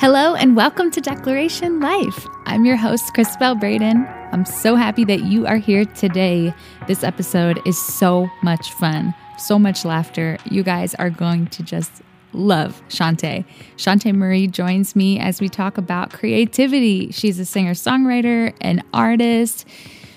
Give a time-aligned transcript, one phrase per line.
[0.00, 2.24] Hello and welcome to Declaration Life.
[2.46, 4.06] I'm your host, Christabel Braden.
[4.30, 6.54] I'm so happy that you are here today.
[6.86, 10.38] This episode is so much fun, so much laughter.
[10.48, 11.90] You guys are going to just
[12.32, 13.44] love Shantae.
[13.76, 17.10] Shantae Marie joins me as we talk about creativity.
[17.10, 19.66] She's a singer songwriter, an artist.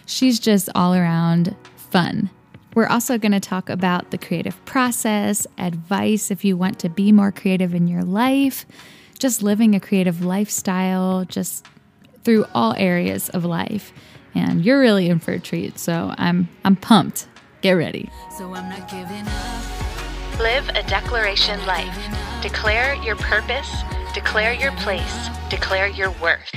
[0.05, 2.29] She's just all around fun.
[2.75, 7.11] We're also going to talk about the creative process, advice if you want to be
[7.11, 8.67] more creative in your life
[9.21, 11.65] just living a creative lifestyle, just
[12.23, 13.93] through all areas of life.
[14.33, 15.77] And you're really in for a treat.
[15.77, 17.27] So I'm I'm pumped.
[17.61, 18.09] Get ready.
[18.37, 20.39] So I'm not giving up.
[20.39, 21.95] Live a declaration life.
[22.41, 23.71] Declare your purpose,
[24.15, 26.49] declare your place, declare your worth.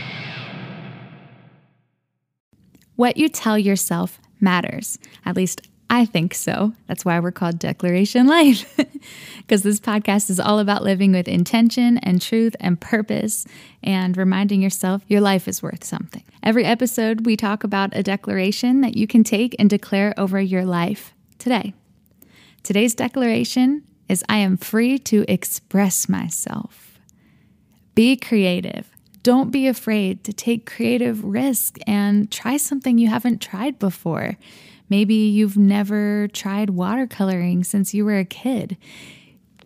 [2.97, 4.99] What you tell yourself matters.
[5.27, 6.73] At least I think so.
[6.89, 8.77] That's why we're called Declaration Life,
[9.37, 13.47] because this podcast is all about living with intention and truth and purpose
[13.81, 16.25] and reminding yourself your life is worth something.
[16.43, 20.65] Every episode, we talk about a declaration that you can take and declare over your
[20.65, 21.75] life today.
[22.65, 26.99] Today's declaration is I am free to express myself.
[27.95, 28.91] Be creative.
[29.23, 34.37] Don't be afraid to take creative risk and try something you haven't tried before.
[34.95, 38.77] Maybe you've never tried watercoloring since you were a kid.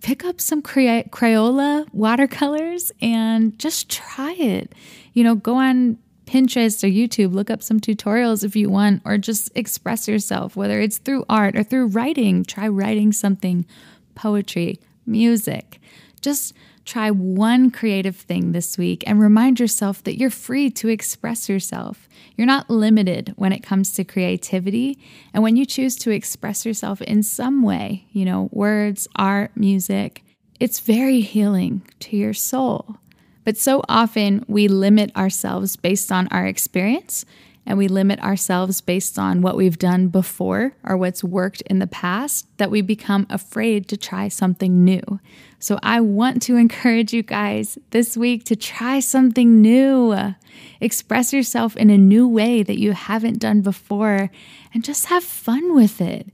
[0.00, 4.74] Pick up some Crayola watercolors and just try it.
[5.12, 9.18] You know, go on Pinterest or YouTube, look up some tutorials if you want, or
[9.18, 12.42] just express yourself, whether it's through art or through writing.
[12.42, 13.66] Try writing something,
[14.14, 15.78] poetry, music.
[16.22, 16.54] Just
[16.88, 22.08] Try one creative thing this week and remind yourself that you're free to express yourself.
[22.34, 24.98] You're not limited when it comes to creativity.
[25.34, 30.24] And when you choose to express yourself in some way, you know, words, art, music,
[30.60, 32.96] it's very healing to your soul.
[33.44, 37.26] But so often we limit ourselves based on our experience
[37.68, 41.86] and we limit ourselves based on what we've done before or what's worked in the
[41.86, 45.20] past that we become afraid to try something new.
[45.58, 50.34] So I want to encourage you guys this week to try something new.
[50.80, 54.30] Express yourself in a new way that you haven't done before
[54.72, 56.26] and just have fun with it.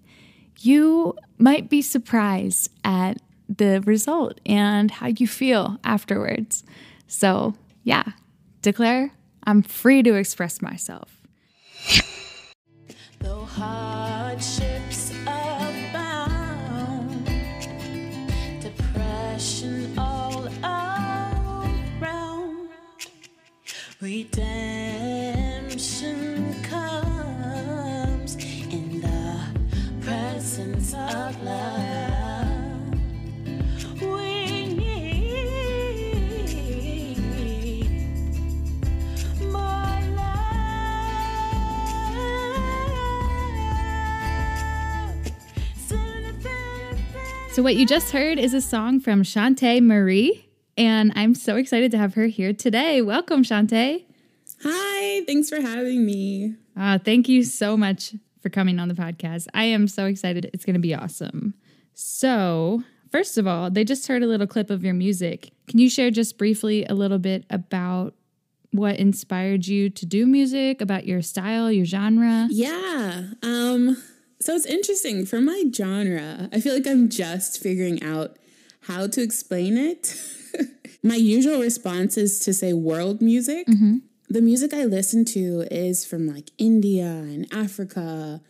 [0.60, 6.62] You might be surprised at the result and how you feel afterwards.
[7.08, 8.04] So, yeah,
[8.62, 9.10] declare
[9.42, 11.23] I'm free to express myself.
[13.20, 14.73] Though hardships
[47.54, 51.92] So, what you just heard is a song from Shantae Marie, and I'm so excited
[51.92, 53.00] to have her here today.
[53.00, 54.04] Welcome, Shantae.
[54.64, 56.56] Hi, thanks for having me.
[56.76, 59.46] Uh, thank you so much for coming on the podcast.
[59.54, 60.50] I am so excited.
[60.52, 61.54] It's going to be awesome.
[61.92, 62.82] So,
[63.12, 65.52] first of all, they just heard a little clip of your music.
[65.68, 68.14] Can you share just briefly a little bit about
[68.72, 72.48] what inspired you to do music, about your style, your genre?
[72.50, 73.26] Yeah.
[73.44, 73.96] Um,
[74.40, 76.48] so it's interesting for my genre.
[76.52, 78.36] I feel like I'm just figuring out
[78.82, 80.16] how to explain it.
[81.02, 83.66] my usual response is to say world music.
[83.66, 83.98] Mm-hmm.
[84.28, 88.40] The music I listen to is from like India and Africa.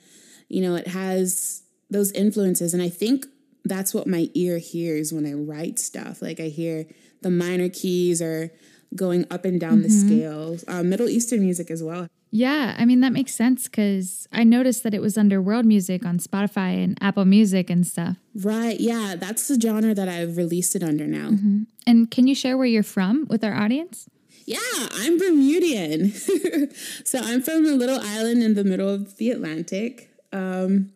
[0.48, 2.74] You know, it has those influences.
[2.74, 3.26] And I think
[3.64, 6.20] that's what my ear hears when I write stuff.
[6.20, 6.86] Like I hear
[7.22, 8.50] the minor keys or
[8.96, 9.82] going up and down mm-hmm.
[9.82, 10.64] the scales.
[10.68, 12.08] Uh, Middle Eastern music as well.
[12.30, 16.04] Yeah, I mean that makes sense because I noticed that it was under world music
[16.04, 18.16] on Spotify and Apple Music and stuff.
[18.34, 18.80] Right.
[18.80, 21.28] Yeah, that's the genre that I've released it under now.
[21.28, 21.62] Mm-hmm.
[21.86, 24.08] And can you share where you're from with our audience?
[24.46, 26.10] Yeah, I'm Bermudian.
[27.04, 30.90] so I'm from a little island in the middle of the Atlantic, um,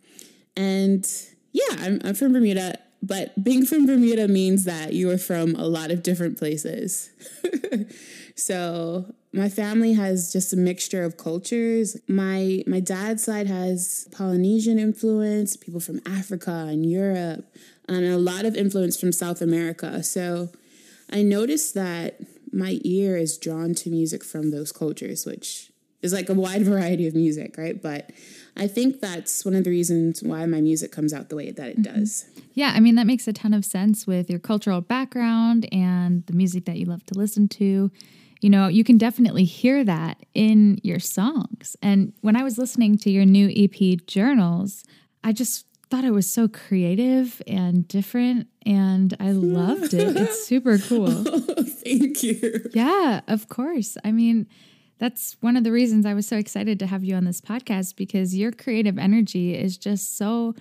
[0.56, 1.08] and
[1.52, 2.78] yeah, I'm, I'm from Bermuda.
[3.02, 7.10] But being from Bermuda means that you are from a lot of different places.
[8.34, 11.96] so my family has just a mixture of cultures.
[12.08, 17.46] My my dad's side has Polynesian influence, people from Africa and Europe,
[17.88, 20.02] and a lot of influence from South America.
[20.02, 20.50] So
[21.10, 22.20] I noticed that
[22.52, 25.70] my ear is drawn to music from those cultures, which
[26.02, 27.80] is like a wide variety of music, right?
[27.80, 28.10] But
[28.58, 31.68] I think that's one of the reasons why my music comes out the way that
[31.68, 32.00] it mm-hmm.
[32.00, 32.26] does.
[32.54, 36.32] Yeah, I mean, that makes a ton of sense with your cultural background and the
[36.32, 37.90] music that you love to listen to.
[38.40, 41.76] You know, you can definitely hear that in your songs.
[41.82, 44.84] And when I was listening to your new EP, Journals,
[45.24, 50.16] I just thought it was so creative and different and I loved it.
[50.16, 51.08] It's super cool.
[51.64, 52.68] Thank you.
[52.74, 53.96] Yeah, of course.
[54.04, 54.46] I mean,
[54.98, 57.96] that's one of the reasons I was so excited to have you on this podcast
[57.96, 60.54] because your creative energy is just so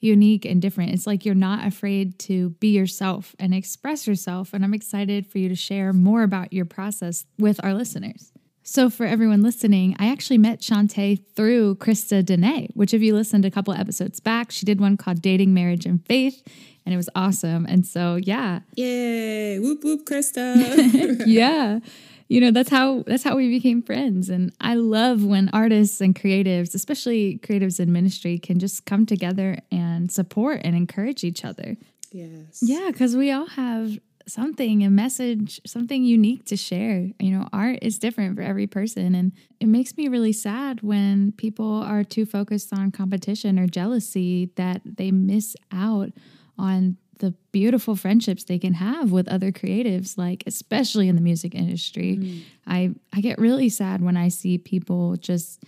[0.00, 0.92] unique and different.
[0.92, 4.54] It's like you're not afraid to be yourself and express yourself.
[4.54, 8.32] And I'm excited for you to share more about your process with our listeners.
[8.62, 13.44] So, for everyone listening, I actually met Shantae through Krista Dene, which, if you listened
[13.44, 16.40] a couple episodes back, she did one called Dating, Marriage, and Faith,
[16.84, 17.66] and it was awesome.
[17.66, 18.60] And so, yeah.
[18.76, 19.58] Yay.
[19.58, 21.22] Whoop, whoop, Krista.
[21.26, 21.80] yeah
[22.30, 24.30] you know that's how that's how we became friends.
[24.30, 29.58] And i love when artists and creatives especially creatives in ministry can just come together
[29.70, 31.76] and support and encourage each other.
[32.12, 32.60] Yes.
[32.62, 33.98] Yeah because we all have
[34.28, 37.08] something a message something unique to share.
[37.18, 39.16] You know art is different for every person.
[39.16, 44.52] And it makes me really sad when people are too focused on competition or jealousy
[44.54, 46.10] that they miss out
[46.56, 51.54] on the beautiful friendships they can have with other creatives like especially in the music
[51.54, 52.42] industry mm.
[52.66, 55.62] i i get really sad when i see people just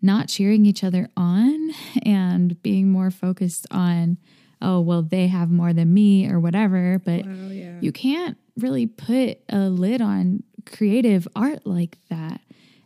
[0.00, 1.70] not cheering each other on
[2.04, 4.16] and being more focused on
[4.62, 7.78] oh well they have more than me or whatever but wow, yeah.
[7.80, 12.40] you can't really put a lid on creative art like that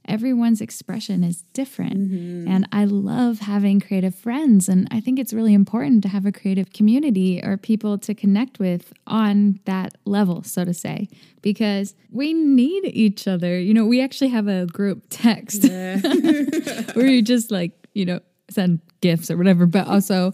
[0.09, 2.11] everyone's expression is different.
[2.11, 2.49] Mm-hmm.
[2.49, 4.69] And I love having creative friends.
[4.69, 8.59] And I think it's really important to have a creative community or people to connect
[8.59, 11.09] with on that level, so to say,
[11.43, 13.61] because we need each other.
[13.61, 16.01] You know, we actually have a group text yeah.
[16.95, 18.21] where you just like, you know,
[18.51, 20.33] send gifts or whatever, but also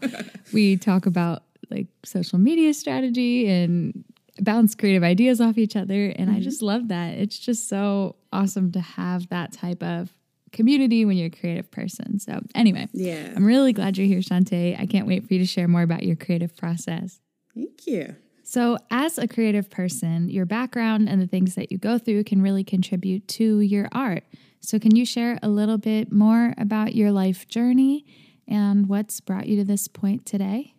[0.52, 4.04] we talk about like social media strategy and
[4.40, 6.06] bounce creative ideas off each other.
[6.06, 6.36] And mm-hmm.
[6.36, 7.14] I just love that.
[7.14, 10.12] It's just so awesome to have that type of
[10.52, 12.18] community when you're a creative person.
[12.18, 14.80] So, anyway, yeah, I'm really glad you're here, Shantae.
[14.80, 17.20] I can't wait for you to share more about your creative process.
[17.54, 18.16] Thank you.
[18.44, 22.40] So, as a creative person, your background and the things that you go through can
[22.40, 24.24] really contribute to your art.
[24.60, 28.06] So, can you share a little bit more about your life journey
[28.46, 30.74] and what's brought you to this point today?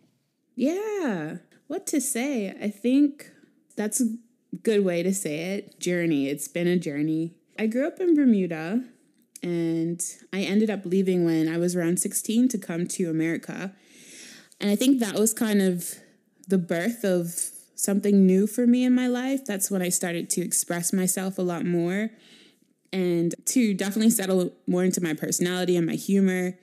[0.54, 1.36] Yeah,
[1.66, 2.56] what to say?
[2.60, 3.30] I think
[3.76, 4.06] that's a
[4.62, 5.78] good way to say it.
[5.78, 6.28] Journey.
[6.28, 7.34] It's been a journey.
[7.58, 8.82] I grew up in Bermuda
[9.42, 10.02] and
[10.32, 13.72] I ended up leaving when I was around 16 to come to America.
[14.60, 15.94] And I think that was kind of
[16.48, 19.44] the birth of something new for me in my life.
[19.44, 22.10] That's when I started to express myself a lot more
[22.92, 26.58] and to definitely settle more into my personality and my humor.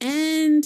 [0.00, 0.64] And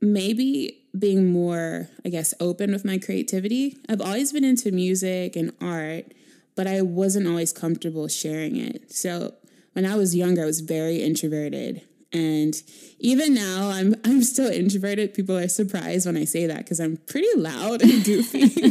[0.00, 3.76] maybe being more, I guess, open with my creativity.
[3.88, 6.12] I've always been into music and art,
[6.54, 8.92] but I wasn't always comfortable sharing it.
[8.92, 9.34] So
[9.72, 11.82] when I was younger, I was very introverted.
[12.12, 12.54] And
[12.98, 15.12] even now, I'm I'm still introverted.
[15.12, 18.70] People are surprised when I say that because I'm pretty loud and goofy.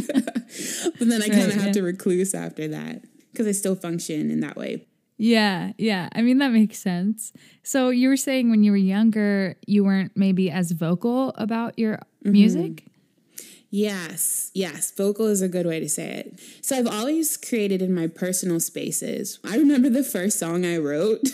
[0.98, 1.72] but then I kind of right, have yeah.
[1.72, 4.86] to recluse after that because I still function in that way.
[5.18, 6.08] Yeah, yeah.
[6.12, 7.32] I mean, that makes sense.
[7.62, 12.00] So you were saying when you were younger, you weren't maybe as vocal about your
[12.26, 12.32] mm-hmm.
[12.32, 12.84] music?
[13.70, 14.92] Yes, yes.
[14.92, 16.40] Vocal is a good way to say it.
[16.62, 19.38] So I've always created in my personal spaces.
[19.44, 21.20] I remember the first song I wrote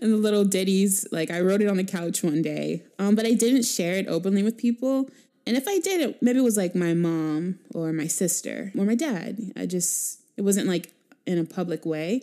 [0.00, 1.06] and the little ditties.
[1.10, 4.06] Like I wrote it on the couch one day, um, but I didn't share it
[4.08, 5.08] openly with people.
[5.46, 8.84] And if I did, it maybe it was like my mom or my sister or
[8.84, 9.52] my dad.
[9.56, 10.92] I just, it wasn't like
[11.26, 12.22] in a public way.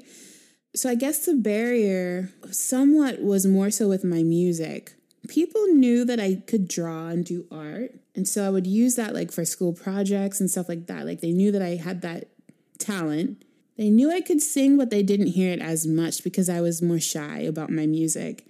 [0.75, 4.93] So I guess the barrier somewhat was more so with my music.
[5.27, 7.95] People knew that I could draw and do art.
[8.15, 11.05] And so I would use that like for school projects and stuff like that.
[11.05, 12.29] Like they knew that I had that
[12.77, 13.43] talent.
[13.77, 16.81] They knew I could sing, but they didn't hear it as much because I was
[16.81, 18.45] more shy about my music.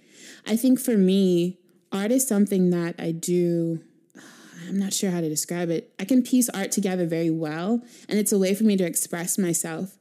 [0.46, 1.58] I think for me,
[1.92, 3.80] art is something that I do
[4.68, 5.94] I'm not sure how to describe it.
[5.98, 9.38] I can piece art together very well, and it's a way for me to express
[9.38, 9.96] myself.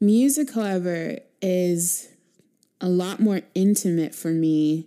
[0.00, 2.08] Music, however, is
[2.80, 4.86] a lot more intimate for me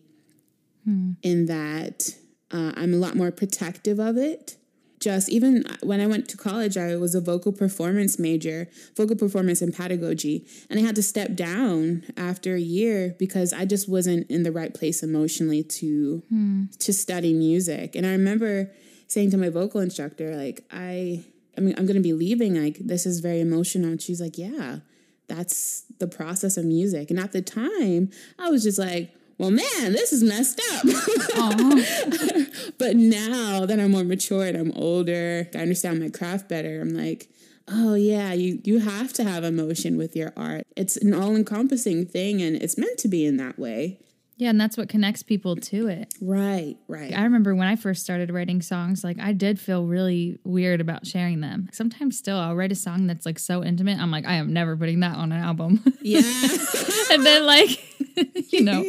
[0.84, 1.12] hmm.
[1.22, 2.16] in that
[2.52, 4.58] uh, I'm a lot more protective of it.
[5.00, 8.68] Just even when I went to college, I was a vocal performance major,
[8.98, 10.46] vocal performance and pedagogy.
[10.70, 14.52] And I had to step down after a year because I just wasn't in the
[14.52, 16.66] right place emotionally to hmm.
[16.80, 17.96] to study music.
[17.96, 18.72] And I remember
[19.08, 21.24] saying to my vocal instructor, like, I
[21.58, 22.62] I mean, I'm gonna be leaving.
[22.62, 23.92] Like, this is very emotional.
[23.92, 24.80] And she's like, Yeah,
[25.28, 27.10] that's the process of music.
[27.10, 30.86] And at the time, I was just like, well, man, this is messed up.
[30.86, 32.44] Uh-huh.
[32.78, 36.82] but now that I'm more mature and I'm older, I understand my craft better.
[36.82, 37.30] I'm like,
[37.70, 40.64] oh yeah, you you have to have emotion with your art.
[40.76, 44.00] It's an all-encompassing thing and it's meant to be in that way.
[44.40, 46.14] Yeah, and that's what connects people to it.
[46.22, 47.14] Right, right.
[47.14, 51.06] I remember when I first started writing songs, like I did feel really weird about
[51.06, 51.68] sharing them.
[51.74, 54.00] Sometimes still I'll write a song that's like so intimate.
[54.00, 55.84] I'm like, I am never putting that on an album.
[56.02, 56.22] Yeah.
[57.12, 57.84] and then like
[58.50, 58.86] you know.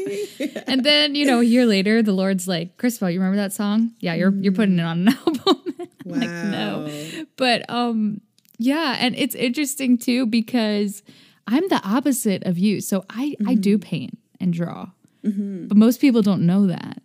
[0.68, 3.92] And then, you know, a year later the Lord's like, Christabel, you remember that song?
[3.98, 5.74] Yeah, you're you're putting it on an album.
[6.04, 6.16] wow.
[6.16, 7.24] like, no.
[7.36, 8.20] But um
[8.58, 11.02] yeah, and it's interesting too because
[11.48, 12.80] I'm the opposite of you.
[12.80, 14.90] So I I do paint and draw.
[15.24, 15.68] Mm-hmm.
[15.68, 17.02] But most people don't know that.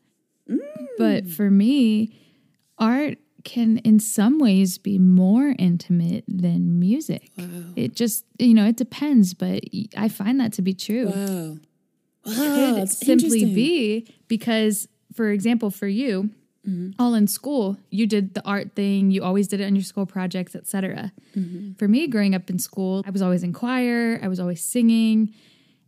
[0.50, 0.60] Mm.
[0.98, 2.20] But for me,
[2.78, 7.32] art can in some ways be more intimate than music.
[7.76, 9.64] It just, you know, it depends, but
[9.96, 11.08] I find that to be true.
[11.08, 11.58] Wow.
[12.26, 12.76] Wow.
[12.76, 16.32] Could simply be because, for example, for you,
[16.68, 16.92] mm-hmm.
[16.98, 20.08] all in school, you did the art thing, you always did it on your school
[20.08, 21.12] projects, etc.
[21.38, 21.74] Mm-hmm.
[21.74, 25.36] For me, growing up in school, I was always in choir, I was always singing,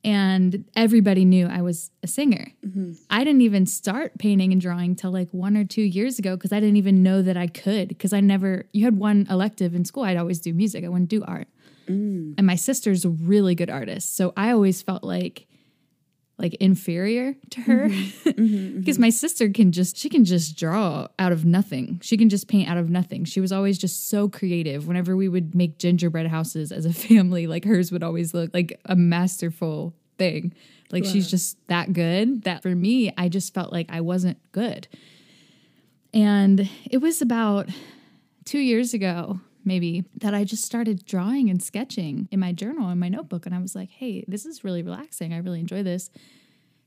[0.08, 2.48] and everybody knew I was a singer.
[2.66, 2.94] Mm-hmm.
[3.10, 6.54] I didn't even start painting and drawing till like one or two years ago because
[6.54, 9.84] I didn't even know that I could because I never, you had one elective in
[9.86, 11.48] school, I'd always do music, I wouldn't do art.
[11.88, 12.36] Mm.
[12.38, 14.16] And my sister's a really good artist.
[14.16, 15.47] So I always felt like,
[16.38, 17.90] like inferior to her.
[17.90, 18.30] Mm-hmm.
[18.38, 18.80] Mm-hmm, mm-hmm.
[18.80, 22.00] Because my sister can just she can just draw out of nothing.
[22.04, 23.26] She can just paint out of nothing.
[23.26, 24.88] She was always just so creative.
[24.88, 28.80] Whenever we would make gingerbread houses as a family like hers would always look like
[28.86, 30.54] a masterful thing.
[30.92, 34.88] Like she's just that good that for me i just felt like i wasn't good.
[36.14, 37.70] And it was about
[38.46, 43.00] two years ago maybe that I just started drawing and sketching in my journal in
[43.00, 43.46] my notebook.
[43.46, 45.34] And I was like, hey, this is really relaxing.
[45.34, 46.10] I really enjoy this.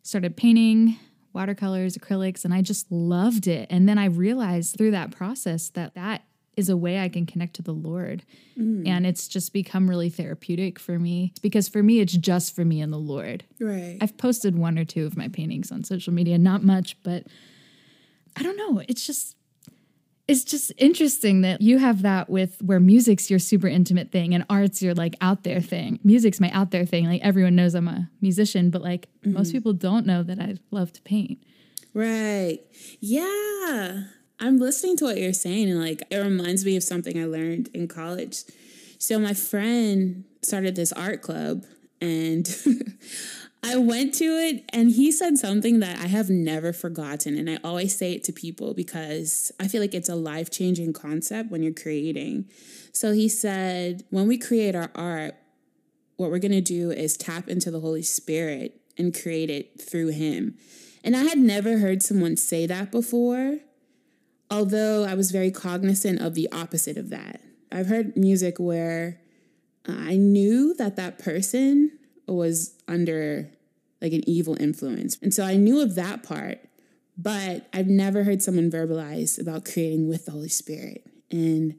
[0.02, 0.98] Started painting
[1.32, 3.68] watercolors, acrylics, and I just loved it.
[3.70, 6.24] And then I realized through that process that that
[6.56, 8.24] is a way I can connect to the Lord.
[8.58, 8.86] Mm.
[8.86, 12.80] And it's just become really therapeutic for me because for me, it's just for me
[12.80, 13.44] and the Lord.
[13.60, 13.98] Right.
[14.00, 17.26] I've posted one or two of my paintings on social media, not much, but
[18.36, 18.82] I don't know.
[18.88, 19.36] It's just
[20.30, 24.44] it's just interesting that you have that with where music's your super intimate thing and
[24.48, 25.98] art's your like out there thing.
[26.04, 27.06] Music's my out there thing.
[27.06, 29.32] Like everyone knows I'm a musician, but like mm-hmm.
[29.32, 31.42] most people don't know that I love to paint.
[31.94, 32.60] Right.
[33.00, 34.04] Yeah.
[34.38, 37.68] I'm listening to what you're saying and like it reminds me of something I learned
[37.74, 38.44] in college.
[38.98, 41.64] So my friend started this art club
[42.00, 42.48] and
[43.62, 47.58] I went to it and he said something that I have never forgotten and I
[47.62, 51.72] always say it to people because I feel like it's a life-changing concept when you're
[51.72, 52.48] creating.
[52.92, 55.34] So he said, when we create our art,
[56.16, 60.08] what we're going to do is tap into the Holy Spirit and create it through
[60.08, 60.56] him.
[61.04, 63.58] And I had never heard someone say that before,
[64.50, 67.40] although I was very cognizant of the opposite of that.
[67.72, 69.20] I've heard music where
[69.88, 71.92] uh, I knew that that person
[72.26, 73.50] was under
[74.02, 75.18] like an evil influence.
[75.22, 76.58] And so I knew of that part,
[77.16, 81.06] but I've never heard someone verbalize about creating with the Holy Spirit.
[81.30, 81.76] And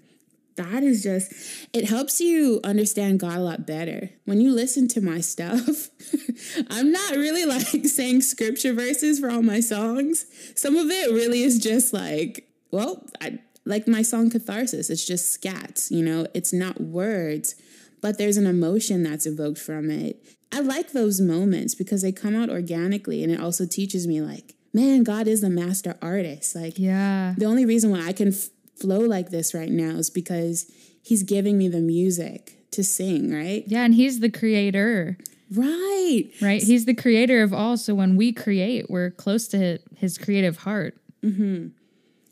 [0.55, 1.31] that is just,
[1.73, 4.09] it helps you understand God a lot better.
[4.25, 5.89] When you listen to my stuff,
[6.69, 10.25] I'm not really like saying scripture verses for all my songs.
[10.55, 15.41] Some of it really is just like, well, I, like my song Catharsis, it's just
[15.41, 17.55] scats, you know, it's not words,
[18.01, 20.23] but there's an emotion that's evoked from it.
[20.53, 24.55] I like those moments because they come out organically and it also teaches me, like,
[24.73, 26.55] man, God is the master artist.
[26.55, 27.35] Like, Yeah.
[27.37, 30.69] the only reason why I can f- flow like this right now is because
[31.01, 33.63] he's giving me the music to sing, right?
[33.67, 33.83] Yeah.
[33.83, 35.17] And he's the creator,
[35.53, 36.29] Right.
[36.41, 36.61] right?
[36.63, 37.75] He's the creator of all.
[37.77, 40.95] So when we create, we're close to his creative heart.
[41.23, 41.67] Mm-hmm.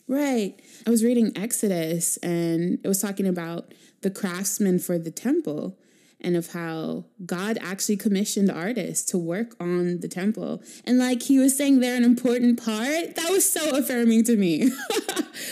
[0.08, 0.60] Right.
[0.88, 5.78] I was reading Exodus and it was talking about the craftsmen for the temple
[6.22, 10.62] and of how God actually commissioned artists to work on the temple.
[10.86, 13.16] And like he was saying they're an important part.
[13.16, 14.64] That was so affirming to me.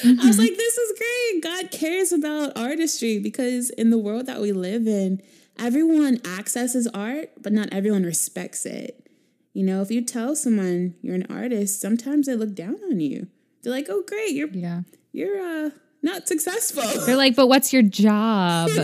[0.04, 1.44] I was like, this is great.
[1.44, 5.22] God cares about artistry because in the world that we live in,
[5.58, 9.08] everyone accesses art, but not everyone respects it.
[9.54, 13.28] You know, if you tell someone you're an artist, sometimes they look down on you.
[13.64, 14.82] They're like, "Oh, great, you're Yeah.
[15.12, 15.70] you're uh
[16.08, 16.84] not successful.
[17.06, 18.70] They're like, but what's your job?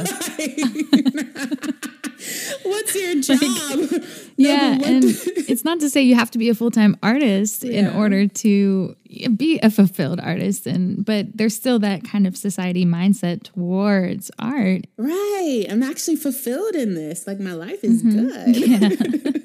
[2.63, 4.03] What's your job.
[4.37, 7.79] yeah, and it's not to say you have to be a full time artist yeah.
[7.79, 8.95] in order to
[9.35, 14.85] be a fulfilled artist, and but there's still that kind of society mindset towards art.
[14.97, 15.65] Right.
[15.69, 17.27] I'm actually fulfilled in this.
[17.27, 18.27] Like my life is mm-hmm.
[18.27, 19.35] good.
[19.35, 19.41] Yeah.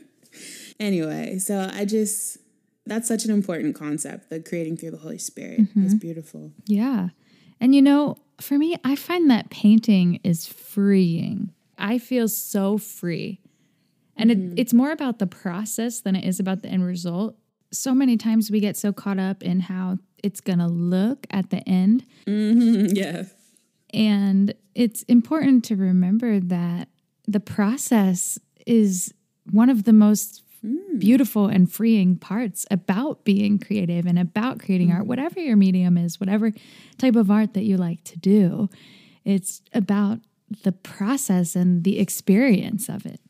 [0.78, 2.38] anyway, so I just
[2.87, 5.61] that's such an important concept, the creating through the Holy Spirit.
[5.61, 5.97] Mm-hmm.
[5.97, 6.52] Beautiful.
[6.66, 7.08] Yeah.
[7.60, 11.52] And you know, for me, I find that painting is freeing.
[11.76, 13.40] I feel so free.
[14.16, 14.52] And mm-hmm.
[14.52, 17.36] it, it's more about the process than it is about the end result.
[17.72, 21.50] So many times we get so caught up in how it's going to look at
[21.50, 22.04] the end.
[22.26, 22.86] Mm-hmm.
[22.96, 23.24] Yeah.
[23.94, 26.88] And it's important to remember that
[27.26, 29.14] the process is
[29.50, 30.98] one of the most mm.
[30.98, 34.94] beautiful and freeing parts about being creative and about creating mm.
[34.94, 36.52] art, whatever your medium is, whatever
[36.98, 38.68] type of art that you like to do.
[39.24, 40.20] It's about
[40.62, 43.20] the process and the experience of it.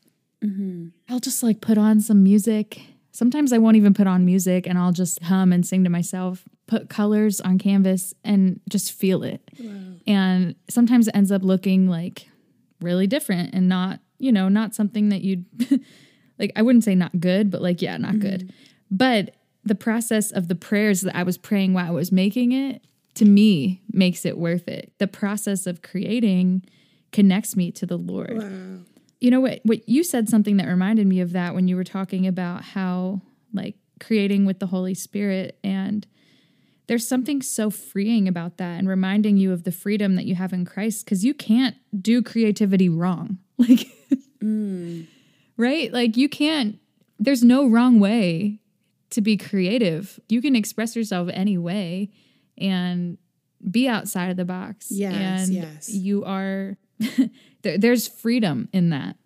[0.43, 0.87] Mm-hmm.
[1.09, 2.81] I'll just like put on some music.
[3.11, 6.45] Sometimes I won't even put on music and I'll just hum and sing to myself,
[6.67, 9.41] put colors on canvas and just feel it.
[9.59, 9.95] Wow.
[10.07, 12.27] And sometimes it ends up looking like
[12.79, 15.45] really different and not, you know, not something that you'd
[16.39, 18.21] like I wouldn't say not good, but like yeah, not mm-hmm.
[18.21, 18.53] good.
[18.89, 22.83] But the process of the prayers that I was praying while I was making it
[23.15, 24.93] to me makes it worth it.
[24.97, 26.63] The process of creating
[27.11, 28.37] connects me to the Lord.
[28.37, 28.85] Wow.
[29.19, 31.83] You know what what you said something that reminded me of that when you were
[31.83, 33.21] talking about how
[33.53, 36.07] like creating with the Holy Spirit and
[36.87, 40.53] there's something so freeing about that and reminding you of the freedom that you have
[40.53, 43.39] in Christ cuz you can't do creativity wrong.
[43.59, 43.91] Like
[44.41, 45.05] mm
[45.59, 45.91] right?
[45.93, 46.79] Like you can't,
[47.19, 48.59] there's no wrong way
[49.11, 50.19] to be creative.
[50.29, 52.09] You can express yourself any way
[52.57, 53.17] and
[53.69, 54.87] be outside of the box.
[54.89, 55.89] Yes, and yes.
[55.89, 56.77] You are,
[57.61, 59.17] there, there's freedom in that.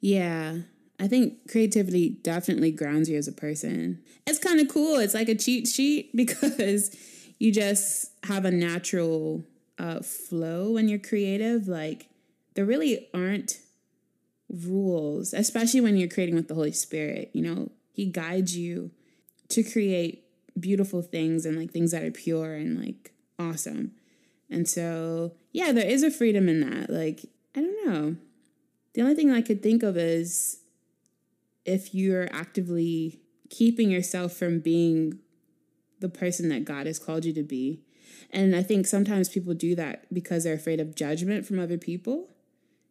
[0.00, 0.56] Yeah.
[0.98, 4.02] I think creativity definitely grounds you as a person.
[4.26, 4.96] It's kind of cool.
[4.96, 6.96] It's like a cheat sheet because
[7.38, 9.44] you just have a natural
[9.78, 11.68] uh, flow when you're creative.
[11.68, 12.08] Like,
[12.54, 13.58] there really aren't
[14.52, 17.30] rules, especially when you're creating with the Holy Spirit.
[17.32, 18.90] You know, He guides you
[19.48, 20.24] to create
[20.58, 23.92] beautiful things and like things that are pure and like awesome.
[24.50, 26.90] And so, yeah, there is a freedom in that.
[26.90, 27.24] Like,
[27.56, 28.16] I don't know.
[28.92, 30.60] The only thing I could think of is
[31.64, 35.18] if you're actively keeping yourself from being
[36.00, 37.82] the person that God has called you to be.
[38.30, 42.28] And I think sometimes people do that because they're afraid of judgment from other people.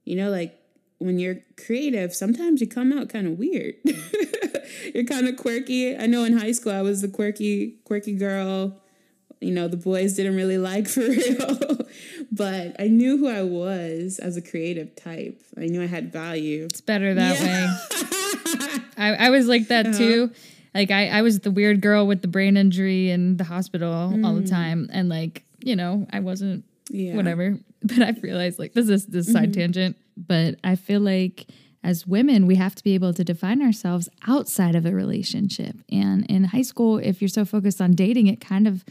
[0.03, 0.60] You know, like
[1.01, 3.75] when you're creative, sometimes you come out kind of weird.
[4.93, 5.97] you're kind of quirky.
[5.97, 8.77] I know in high school I was the quirky, quirky girl.
[9.39, 11.85] You know, the boys didn't really like for real.
[12.31, 15.41] but I knew who I was as a creative type.
[15.57, 16.65] I knew I had value.
[16.65, 17.45] It's better that yeah.
[17.47, 18.83] way.
[18.97, 19.97] I, I was like that uh-huh.
[19.97, 20.31] too.
[20.75, 24.25] Like I, I was the weird girl with the brain injury in the hospital mm.
[24.25, 24.49] all the mm.
[24.49, 24.89] time.
[24.93, 27.15] And like, you know, I wasn't yeah.
[27.15, 27.57] whatever.
[27.87, 29.59] But I've realized like this is this side mm-hmm.
[29.59, 29.97] tangent.
[30.15, 31.47] But I feel like
[31.83, 35.75] as women, we have to be able to define ourselves outside of a relationship.
[35.91, 38.85] And in high school, if you're so focused on dating, it kind of,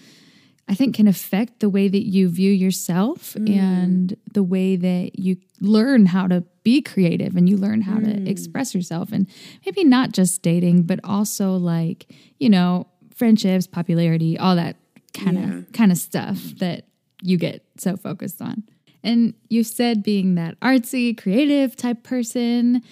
[0.69, 3.57] I think, can affect the way that you view yourself mm.
[3.57, 8.25] and the way that you learn how to be creative and you learn how mm.
[8.25, 9.13] to express yourself.
[9.13, 9.29] And
[9.65, 14.77] maybe not just dating, but also like, you know, friendships, popularity, all that
[15.15, 15.61] kind of yeah.
[15.73, 16.87] kind of stuff that
[17.23, 18.65] you get so focused on.
[19.03, 22.83] And you said being that artsy, creative type person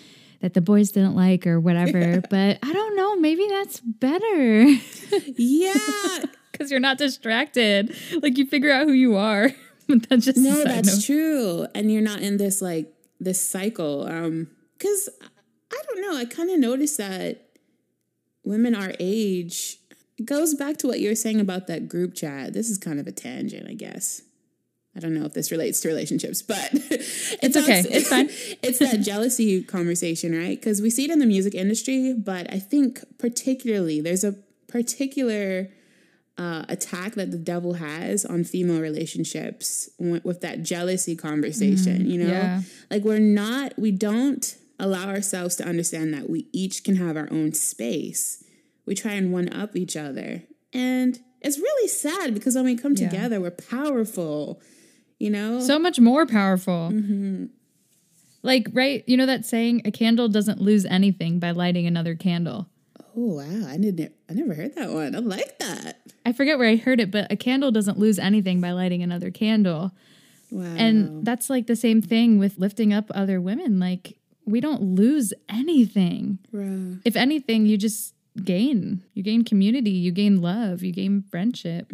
[0.40, 4.64] that the boys didn't like or whatever, but I don't know, maybe that's better.
[5.36, 5.74] yeah.
[6.58, 7.94] Cuz you're not distracted.
[8.22, 9.50] Like you figure out who you are.
[9.88, 11.04] but that's just No, that's note.
[11.04, 11.66] true.
[11.74, 15.08] And you're not in this like this cycle um cuz
[15.70, 17.48] I don't know, I kind of noticed that
[18.44, 19.78] women our age
[20.24, 22.52] goes back to what you were saying about that group chat.
[22.54, 24.22] This is kind of a tangent, I guess.
[24.98, 27.84] I don't know if this relates to relationships, but it's, it's okay.
[27.88, 28.28] it's fine.
[28.62, 30.58] it's that jealousy conversation, right?
[30.58, 34.32] Because we see it in the music industry, but I think particularly there's a
[34.66, 35.68] particular
[36.36, 42.02] uh, attack that the devil has on female relationships with, with that jealousy conversation.
[42.02, 42.62] Mm, you know, yeah.
[42.90, 47.28] like we're not, we don't allow ourselves to understand that we each can have our
[47.30, 48.42] own space.
[48.84, 52.94] We try and one up each other, and it's really sad because when we come
[52.94, 53.08] yeah.
[53.08, 54.60] together, we're powerful
[55.18, 55.60] you know?
[55.60, 56.90] So much more powerful.
[56.92, 57.46] Mm-hmm.
[58.42, 59.02] Like, right?
[59.06, 62.68] You know that saying, a candle doesn't lose anything by lighting another candle.
[63.16, 65.16] Oh wow, I didn't I never heard that one.
[65.16, 65.98] I like that.
[66.24, 69.32] I forget where I heard it, but a candle doesn't lose anything by lighting another
[69.32, 69.90] candle.
[70.52, 70.74] Wow.
[70.76, 73.80] And that's like the same thing with lifting up other women.
[73.80, 76.38] Like we don't lose anything.
[77.04, 79.02] If anything, you just gain.
[79.14, 81.90] You gain community, you gain love, you gain friendship.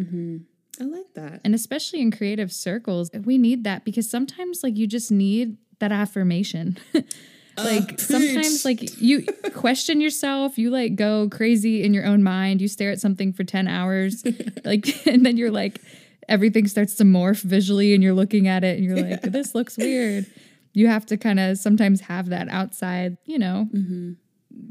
[0.80, 1.40] I like that.
[1.44, 5.92] And especially in creative circles, we need that because sometimes like you just need that
[5.92, 6.78] affirmation.
[7.56, 12.68] like sometimes like you question yourself, you like go crazy in your own mind, you
[12.68, 14.24] stare at something for 10 hours,
[14.64, 15.80] like and then you're like
[16.28, 19.76] everything starts to morph visually and you're looking at it and you're like this looks
[19.76, 20.26] weird.
[20.72, 24.12] You have to kind of sometimes have that outside, you know, mm-hmm.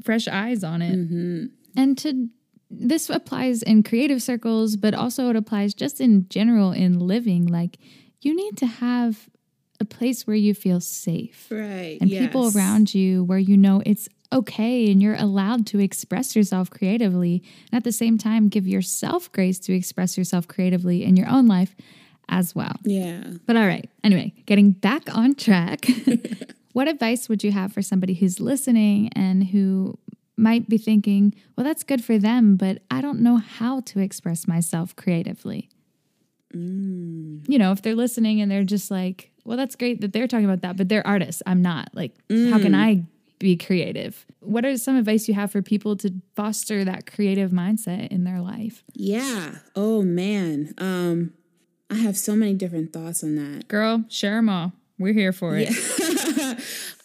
[0.03, 0.95] fresh eyes on it.
[0.95, 1.45] Mm-hmm.
[1.77, 2.29] And to
[2.79, 7.45] this applies in creative circles, but also it applies just in general in living.
[7.47, 7.77] Like
[8.21, 9.29] you need to have
[9.79, 11.97] a place where you feel safe Right.
[11.99, 16.69] and people around you where you know it's okay and you're allowed to express yourself
[16.69, 17.43] creatively.
[17.71, 21.47] And at the same time, give yourself grace to express yourself creatively in your own
[21.47, 21.75] life
[22.29, 22.75] as well.
[22.83, 23.23] Yeah.
[23.45, 25.85] But all right, anyway, getting back on track,
[26.73, 29.99] what advice would you have for somebody who's listening and who
[30.37, 34.47] might be thinking, well, that's good for them, but I don't know how to express
[34.47, 35.69] myself creatively?
[36.53, 40.45] You know, if they're listening and they're just like, well, that's great that they're talking
[40.45, 41.41] about that, but they're artists.
[41.45, 41.89] I'm not.
[41.93, 43.03] Like, how can I
[43.39, 44.25] be creative?
[44.39, 48.39] What are some advice you have for people to foster that creative mindset in their
[48.39, 48.83] life?
[48.93, 49.57] Yeah.
[49.75, 50.73] Oh man.
[50.77, 51.33] Um,
[51.89, 53.67] I have so many different thoughts on that.
[53.67, 54.73] Girl, share them all.
[54.97, 55.69] We're here for it.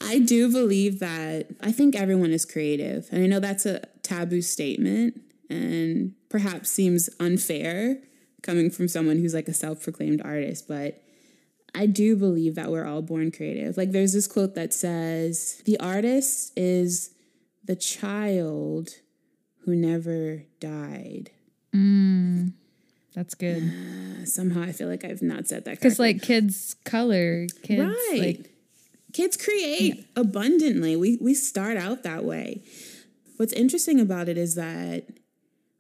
[0.08, 3.06] I do believe that I think everyone is creative.
[3.12, 7.98] And I know that's a taboo statement and perhaps seems unfair
[8.42, 11.02] coming from someone who's like a self proclaimed artist, but
[11.74, 13.76] I do believe that we're all born creative.
[13.76, 17.10] Like there's this quote that says, The artist is
[17.64, 18.90] the child
[19.64, 21.30] who never died.
[21.74, 22.54] Mm,
[23.14, 23.70] that's good.
[24.24, 28.18] Somehow I feel like I've not said that Because like kids color, kids right.
[28.18, 28.50] like
[29.12, 30.96] Kids create abundantly.
[30.96, 32.62] We we start out that way.
[33.36, 35.06] What's interesting about it is that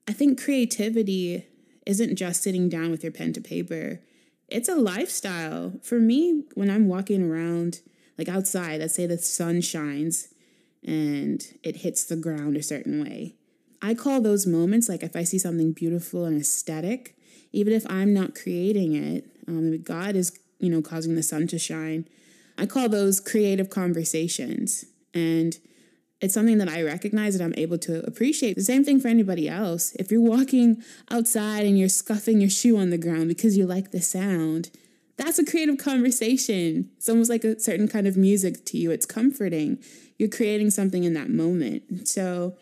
[0.08, 1.46] I think creativity
[1.86, 4.00] isn't just sitting down with your pen to paper.
[4.48, 5.74] It's a lifestyle.
[5.82, 7.80] For me, when I'm walking around
[8.16, 10.28] like outside, let's say the sun shines
[10.84, 13.34] and it hits the ground a certain way.
[13.80, 17.16] I call those moments like if I see something beautiful and aesthetic,
[17.52, 21.58] even if I'm not creating it, um, God is, you know, causing the sun to
[21.58, 22.08] shine.
[22.58, 24.84] I call those creative conversations.
[25.14, 25.56] And
[26.20, 28.56] it's something that I recognize and I'm able to appreciate.
[28.56, 29.92] The same thing for anybody else.
[29.92, 33.92] If you're walking outside and you're scuffing your shoe on the ground because you like
[33.92, 34.70] the sound,
[35.16, 36.90] that's a creative conversation.
[36.96, 38.90] It's almost like a certain kind of music to you.
[38.90, 39.78] It's comforting.
[40.18, 42.08] You're creating something in that moment.
[42.08, 42.56] So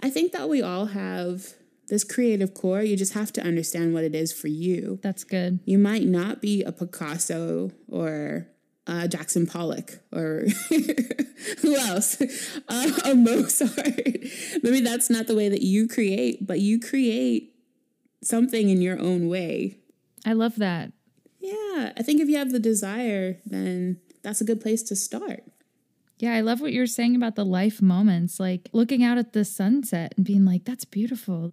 [0.00, 1.54] I think that we all have
[1.88, 2.82] this creative core.
[2.82, 5.00] You just have to understand what it is for you.
[5.02, 5.58] that's good.
[5.64, 8.46] You might not be a Picasso or
[8.86, 10.44] uh, Jackson Pollock or
[11.60, 12.20] who else?
[12.68, 13.96] Uh, a Mozart.
[14.62, 17.54] Maybe that's not the way that you create, but you create
[18.22, 19.78] something in your own way.
[20.26, 20.92] I love that.
[21.40, 25.44] Yeah, I think if you have the desire, then that's a good place to start.
[26.18, 29.44] Yeah, I love what you're saying about the life moments, like looking out at the
[29.44, 31.50] sunset and being like, "That's beautiful."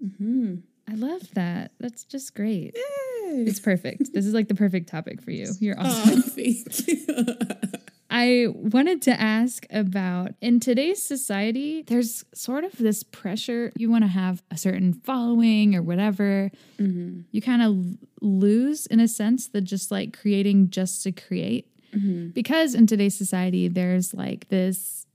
[0.91, 1.71] I love that.
[1.80, 2.75] That's just great.
[3.23, 4.13] It's perfect.
[4.13, 5.47] this is like the perfect topic for you.
[5.60, 6.19] You're oh, awesome.
[6.19, 7.06] Oh, thank you.
[8.13, 13.71] I wanted to ask about in today's society, there's sort of this pressure.
[13.77, 16.51] You want to have a certain following or whatever.
[16.77, 17.21] Mm-hmm.
[17.32, 21.69] You kind of lose, in a sense, the just like creating just to create.
[21.95, 22.32] Mm-hmm.
[22.32, 25.06] Because in today's society, there's like this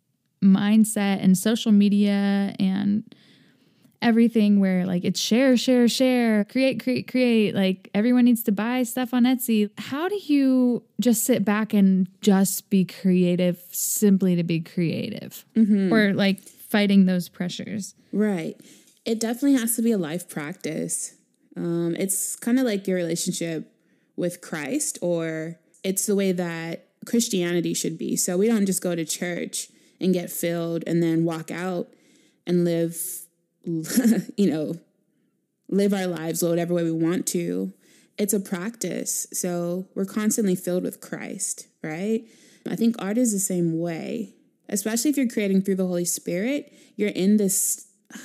[0.43, 3.15] mindset and social media and
[4.03, 7.55] everything where like it's share, share, share, create, create, create.
[7.55, 9.71] Like everyone needs to buy stuff on Etsy.
[9.79, 15.45] How do you just sit back and just be creative simply to be creative?
[15.93, 17.95] Or like fighting those pressures?
[18.13, 18.61] Right.
[19.05, 21.15] It definitely has to be a life practice.
[21.57, 23.73] Um, it's kind of like your relationship
[24.17, 28.17] with Christ, or it's the way that Christianity should be.
[28.17, 29.69] So we don't just go to church
[30.01, 31.89] and get filled and then walk out
[32.47, 32.97] and live,
[34.37, 34.75] you know,
[35.69, 37.73] live our lives whatever way we want to.
[38.17, 39.27] It's a practice.
[39.33, 42.25] So we're constantly filled with Christ, right?
[42.69, 44.35] I think art is the same way,
[44.69, 46.73] especially if you're creating through the Holy Spirit.
[46.97, 48.19] You're in this uh,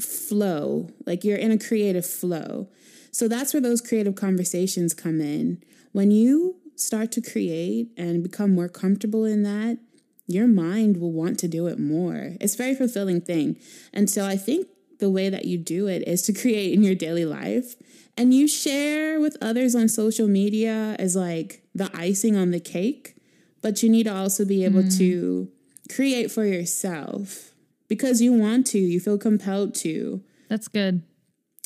[0.00, 2.68] flow, like you're in a creative flow.
[3.12, 5.62] So that's where those creative conversations come in.
[5.92, 9.78] When you start to create and become more comfortable in that,
[10.26, 12.36] your mind will want to do it more.
[12.40, 13.56] It's a very fulfilling thing.
[13.92, 16.94] And so I think the way that you do it is to create in your
[16.94, 17.76] daily life
[18.16, 23.16] and you share with others on social media as like the icing on the cake.
[23.60, 24.98] but you need to also be able mm.
[24.98, 25.48] to
[25.94, 27.54] create for yourself
[27.88, 30.22] because you want to, you feel compelled to.
[30.50, 31.02] That's good.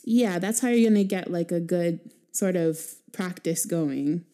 [0.04, 1.98] Yeah, that's how you're going to get like a good
[2.30, 2.78] sort of
[3.12, 4.24] practice going.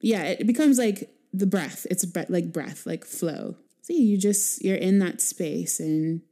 [0.00, 1.86] Yeah, it becomes like the breath.
[1.90, 3.56] It's like breath, like flow.
[3.86, 6.22] See, you just you're in that space and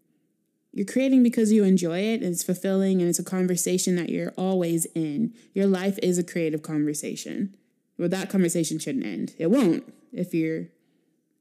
[0.72, 4.32] you're creating because you enjoy it, and it's fulfilling, and it's a conversation that you're
[4.36, 5.32] always in.
[5.52, 7.54] Your life is a creative conversation.
[7.96, 9.36] Well, that conversation shouldn't end.
[9.38, 10.66] It won't if you're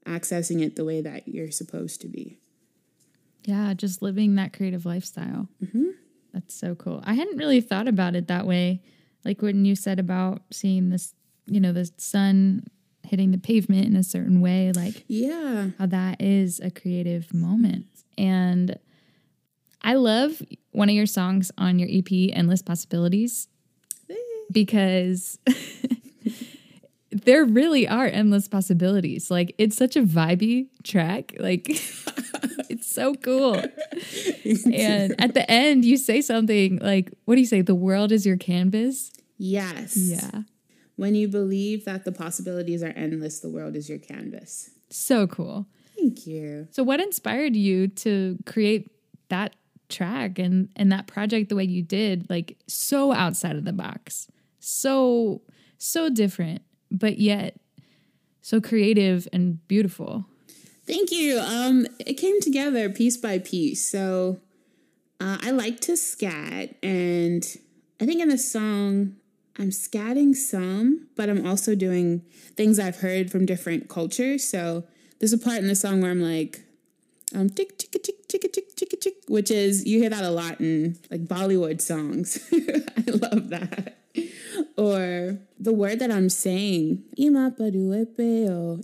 [0.06, 2.38] accessing it the way that you're supposed to be.
[3.42, 5.48] Yeah, just living that creative lifestyle.
[5.64, 5.88] Mm-hmm.
[6.32, 7.02] That's so cool.
[7.04, 8.82] I hadn't really thought about it that way.
[9.24, 11.12] Like when you said about seeing this,
[11.46, 12.68] you know, the sun
[13.04, 17.86] hitting the pavement in a certain way, like, yeah, how that is a creative moment.
[18.16, 18.78] And
[19.82, 23.48] I love one of your songs on your EP, Endless Possibilities,
[24.50, 25.38] because
[27.10, 29.30] there really are endless possibilities.
[29.30, 31.34] Like, it's such a vibey track.
[31.38, 31.66] Like,
[32.68, 33.54] it's so cool.
[34.72, 37.60] and at the end, you say something like, what do you say?
[37.60, 39.12] The world is your canvas?
[39.36, 39.96] Yes.
[39.96, 40.42] Yeah.
[40.96, 44.70] When you believe that the possibilities are endless, the world is your canvas.
[44.90, 45.66] So cool.
[45.96, 46.68] Thank you.
[46.70, 48.90] So, what inspired you to create
[49.28, 49.54] that
[49.88, 54.28] track and and that project the way you did like so outside of the box
[54.58, 55.42] so
[55.78, 57.60] so different but yet
[58.40, 60.24] so creative and beautiful
[60.86, 64.40] thank you um it came together piece by piece so
[65.20, 67.58] uh, i like to scat and
[68.00, 69.14] i think in the song
[69.58, 72.20] i'm scatting some but i'm also doing
[72.56, 74.84] things i've heard from different cultures so
[75.18, 76.64] there's a part in the song where i'm like
[77.34, 80.60] um, tick, tick, tick, tick, tick, tick, tick, which is, you hear that a lot
[80.60, 82.38] in like Bollywood songs.
[82.52, 83.98] I love that.
[84.76, 87.02] Or the word that I'm saying,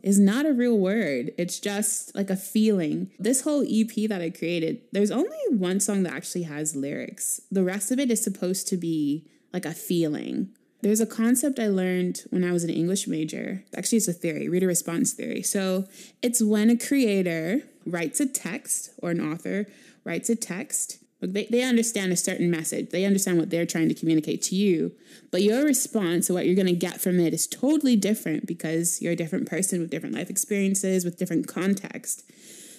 [0.02, 1.32] is not a real word.
[1.38, 3.10] It's just like a feeling.
[3.18, 7.40] This whole EP that I created, there's only one song that actually has lyrics.
[7.50, 10.48] The rest of it is supposed to be like a feeling.
[10.82, 13.64] There's a concept I learned when I was an English major.
[13.76, 15.42] Actually, it's a theory, reader response theory.
[15.42, 15.86] So
[16.22, 19.66] it's when a creator writes a text or an author
[20.04, 20.98] writes a text.
[21.20, 22.90] They, they understand a certain message.
[22.90, 24.92] They understand what they're trying to communicate to you.
[25.30, 29.02] But your response or what you're going to get from it is totally different because
[29.02, 32.24] you're a different person with different life experiences, with different context.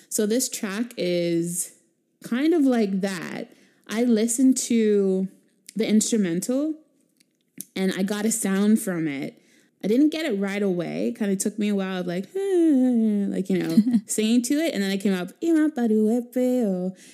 [0.10, 1.74] So this track is
[2.24, 3.50] kind of like that.
[3.88, 5.28] I listened to
[5.76, 6.76] the instrumental
[7.76, 9.42] and I got a sound from it.
[9.84, 11.08] I didn't get it right away.
[11.08, 14.74] It kind of took me a while of like, like you know, singing to it,
[14.74, 15.32] and then I came up,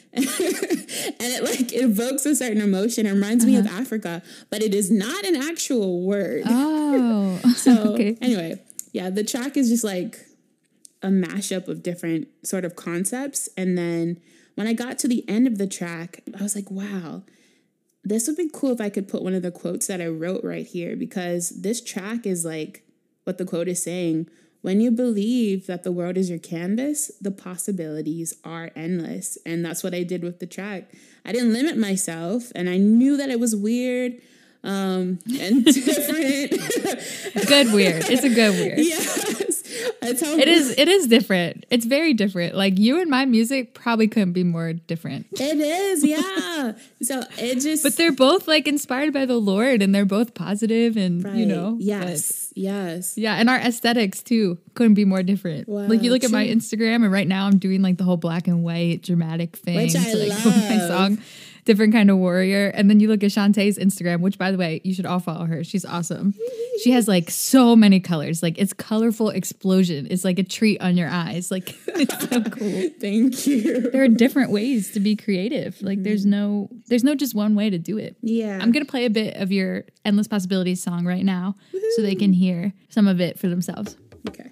[0.14, 0.26] and
[1.22, 3.06] it like evokes a certain emotion.
[3.06, 3.54] It reminds uh-huh.
[3.54, 3.82] me of uh-huh.
[3.82, 6.44] Africa, but it is not an actual word.
[6.46, 8.18] Oh, so okay.
[8.22, 10.26] anyway, yeah, the track is just like
[11.02, 14.20] a mashup of different sort of concepts, and then
[14.56, 17.24] when I got to the end of the track, I was like, wow
[18.10, 20.44] this would be cool if I could put one of the quotes that I wrote
[20.44, 22.84] right here because this track is like
[23.24, 24.30] what the quote is saying.
[24.62, 29.38] When you believe that the world is your canvas, the possibilities are endless.
[29.46, 30.92] And that's what I did with the track.
[31.24, 34.20] I didn't limit myself, and I knew that it was weird
[34.64, 36.52] um, and different.
[37.48, 38.04] good weird.
[38.10, 38.80] It's a good weird.
[40.08, 40.22] Yes.
[40.22, 41.66] It is it is different.
[41.70, 42.56] It's very different.
[42.56, 45.28] Like you and my music probably couldn't be more different.
[45.34, 46.74] It is, yeah.
[47.02, 50.98] so it just But they're both like inspired by the Lord and they're both positive
[50.98, 51.36] and right.
[51.36, 51.78] you know.
[51.80, 52.50] Yes.
[52.50, 53.18] But, yes.
[53.18, 55.68] Yeah, and our aesthetics too couldn't be more different.
[55.68, 56.28] Wow, like you look true.
[56.28, 59.56] at my Instagram and right now I'm doing like the whole black and white dramatic
[59.56, 59.76] thing.
[59.76, 60.70] Which I like, love.
[60.70, 61.18] my song
[61.68, 62.70] different kind of warrior.
[62.70, 65.46] And then you look at Shantae's Instagram, which by the way, you should all follow
[65.46, 65.64] her.
[65.64, 66.34] She's awesome.
[66.82, 68.42] She has like so many colors.
[68.42, 70.08] Like it's colorful explosion.
[70.10, 71.52] It's like a treat on your eyes.
[71.52, 72.90] Like it's so cool.
[73.00, 73.92] Thank you.
[73.92, 75.80] There are different ways to be creative.
[75.82, 76.32] Like there's mm-hmm.
[76.32, 78.16] no there's no just one way to do it.
[78.22, 78.58] Yeah.
[78.62, 81.92] I'm gonna play a bit of your Endless Possibilities song right now Woo-hoo.
[81.98, 83.98] so they can hear some of it for themselves.
[84.30, 84.52] Okay.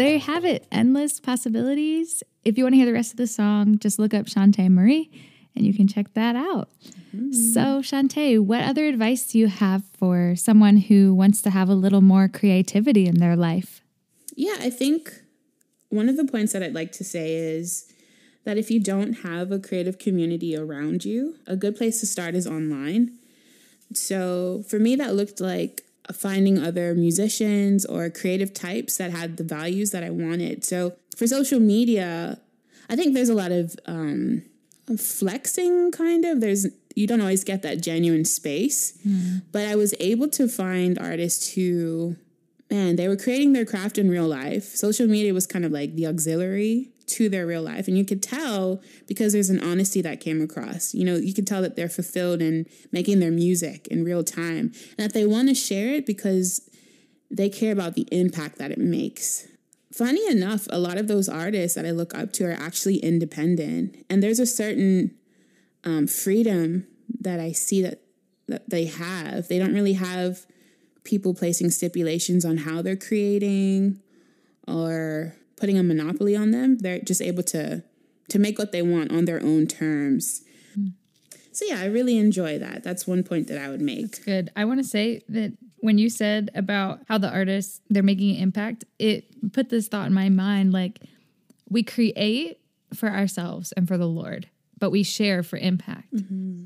[0.00, 2.22] There you have it endless possibilities.
[2.44, 5.10] If you want to hear the rest of the song, just look up Shantae Marie
[5.54, 6.70] and you can check that out.
[7.14, 7.32] Mm-hmm.
[7.32, 11.74] So, Shantae, what other advice do you have for someone who wants to have a
[11.74, 13.82] little more creativity in their life?
[14.36, 15.12] Yeah, I think
[15.88, 17.92] one of the points that I'd like to say is
[18.44, 22.34] that if you don't have a creative community around you, a good place to start
[22.34, 23.18] is online.
[23.92, 25.82] So for me, that looked like
[26.12, 30.64] finding other musicians or creative types that had the values that I wanted.
[30.64, 32.40] So for social media,
[32.88, 34.42] I think there's a lot of um,
[34.98, 36.40] flexing, kind of.
[36.40, 39.42] There's you don't always get that genuine space, mm.
[39.52, 42.16] but I was able to find artists who,
[42.70, 44.64] man, they were creating their craft in real life.
[44.64, 47.88] Social media was kind of like the auxiliary to their real life.
[47.88, 50.94] And you could tell because there's an honesty that came across.
[50.94, 54.72] You know, you could tell that they're fulfilled in making their music in real time
[54.96, 56.68] and that they want to share it because
[57.30, 59.46] they care about the impact that it makes.
[59.92, 64.04] Funny enough, a lot of those artists that I look up to are actually independent.
[64.08, 65.16] And there's a certain
[65.84, 66.86] um, freedom
[67.20, 68.00] that I see that,
[68.46, 69.48] that they have.
[69.48, 70.46] They don't really have
[71.02, 74.00] people placing stipulations on how they're creating
[74.68, 76.78] or putting a monopoly on them.
[76.78, 77.84] They're just able to
[78.30, 80.42] to make what they want on their own terms.
[80.78, 80.92] Mm.
[81.52, 82.82] So yeah, I really enjoy that.
[82.84, 84.02] That's one point that I would make.
[84.02, 84.50] That's good.
[84.56, 88.42] I want to say that when you said about how the artists they're making an
[88.42, 91.00] impact, it put this thought in my mind like
[91.68, 92.60] we create
[92.94, 96.14] for ourselves and for the Lord, but we share for impact.
[96.14, 96.64] Mm-hmm.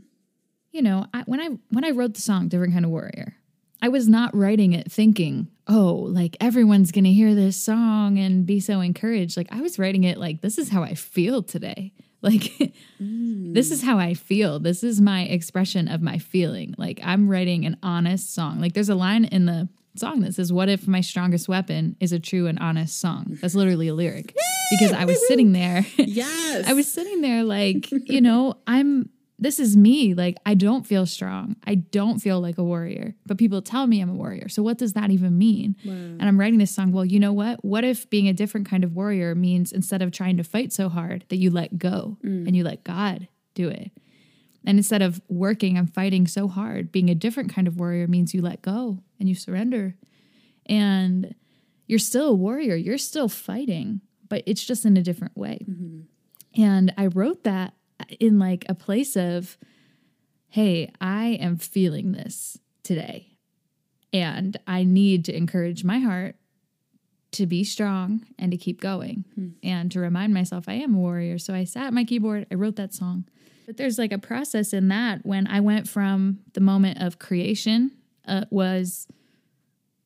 [0.72, 3.36] You know, I, when I when I wrote the song "Different Kind of Warrior,"
[3.82, 8.46] I was not writing it thinking, oh, like everyone's going to hear this song and
[8.46, 9.36] be so encouraged.
[9.36, 11.92] Like I was writing it like, this is how I feel today.
[12.24, 13.52] Like, mm.
[13.52, 14.58] this is how I feel.
[14.58, 16.74] This is my expression of my feeling.
[16.78, 18.62] Like, I'm writing an honest song.
[18.62, 22.12] Like, there's a line in the song that says, What if my strongest weapon is
[22.12, 23.38] a true and honest song?
[23.42, 24.34] That's literally a lyric.
[24.70, 25.84] Because I was sitting there.
[25.96, 26.66] Yes.
[26.68, 30.14] I was sitting there, like, you know, I'm this is me.
[30.14, 31.56] Like, I don't feel strong.
[31.66, 34.48] I don't feel like a warrior, but people tell me I'm a warrior.
[34.48, 35.76] So, what does that even mean?
[35.84, 35.92] Wow.
[35.92, 36.92] And I'm writing this song.
[36.92, 37.64] Well, you know what?
[37.64, 40.88] What if being a different kind of warrior means instead of trying to fight so
[40.88, 42.46] hard, that you let go mm.
[42.46, 43.90] and you let God do it?
[44.66, 48.32] And instead of working and fighting so hard, being a different kind of warrior means
[48.32, 49.94] you let go and you surrender.
[50.66, 51.34] And
[51.86, 55.66] you're still a warrior, you're still fighting, but it's just in a different way.
[55.68, 56.62] Mm-hmm.
[56.62, 57.74] And I wrote that
[58.20, 59.58] in like a place of,
[60.48, 63.36] hey, I am feeling this today.
[64.12, 66.36] And I need to encourage my heart
[67.32, 69.48] to be strong and to keep going hmm.
[69.62, 71.38] and to remind myself I am a warrior.
[71.38, 73.24] So I sat at my keyboard, I wrote that song.
[73.66, 77.90] But there's like a process in that when I went from the moment of creation
[78.28, 79.08] uh, was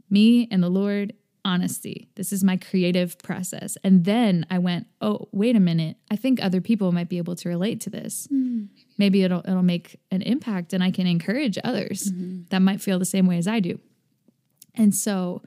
[0.08, 1.12] me and the Lord
[1.48, 2.08] honesty.
[2.14, 3.78] This is my creative process.
[3.82, 5.96] And then I went, "Oh, wait a minute.
[6.10, 8.28] I think other people might be able to relate to this.
[8.32, 8.68] Mm.
[8.98, 12.42] Maybe it'll it'll make an impact and I can encourage others mm-hmm.
[12.50, 13.80] that might feel the same way as I do."
[14.74, 15.42] And so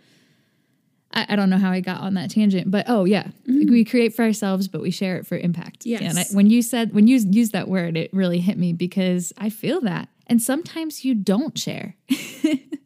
[1.14, 3.72] I, I, don't know how I got on that tangent, but oh yeah, mm-hmm.
[3.72, 5.86] we create for ourselves, but we share it for impact.
[5.86, 6.02] Yes.
[6.02, 9.32] And I, when you said when you used that word, it really hit me because
[9.38, 10.10] I feel that.
[10.28, 11.96] And sometimes you don't share.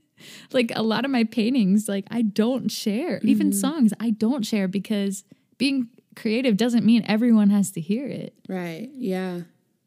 [0.51, 3.17] like a lot of my paintings, like I don't share.
[3.17, 3.29] Mm-hmm.
[3.29, 5.23] Even songs, I don't share because
[5.57, 8.33] being creative doesn't mean everyone has to hear it.
[8.47, 8.89] Right.
[8.93, 9.41] Yeah.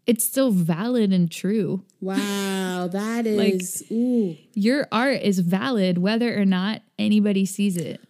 [0.07, 1.85] It's still valid and true.
[2.01, 4.37] Wow, that is like, ooh.
[4.55, 8.01] Your art is valid whether or not anybody sees it.